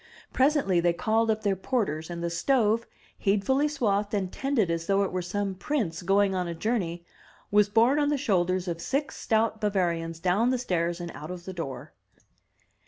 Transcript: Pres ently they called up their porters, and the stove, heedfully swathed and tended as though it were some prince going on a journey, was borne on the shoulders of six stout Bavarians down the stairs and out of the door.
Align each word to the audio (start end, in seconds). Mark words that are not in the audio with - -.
Pres 0.33 0.55
ently 0.55 0.81
they 0.81 0.93
called 0.93 1.29
up 1.29 1.43
their 1.43 1.55
porters, 1.55 2.09
and 2.09 2.23
the 2.23 2.31
stove, 2.31 2.87
heedfully 3.19 3.67
swathed 3.67 4.15
and 4.15 4.31
tended 4.33 4.71
as 4.71 4.87
though 4.87 5.03
it 5.03 5.11
were 5.11 5.21
some 5.21 5.53
prince 5.53 6.01
going 6.01 6.33
on 6.33 6.47
a 6.47 6.55
journey, 6.55 7.05
was 7.51 7.69
borne 7.69 7.99
on 7.99 8.09
the 8.09 8.17
shoulders 8.17 8.67
of 8.67 8.81
six 8.81 9.15
stout 9.15 9.61
Bavarians 9.61 10.19
down 10.19 10.49
the 10.49 10.57
stairs 10.57 10.99
and 10.99 11.11
out 11.11 11.29
of 11.29 11.45
the 11.45 11.53
door. 11.53 11.93